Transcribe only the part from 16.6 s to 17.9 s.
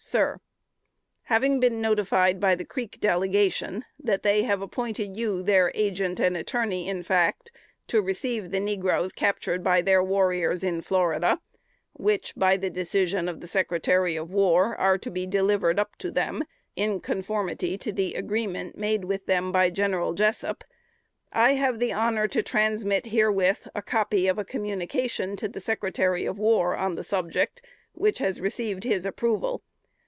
in conformity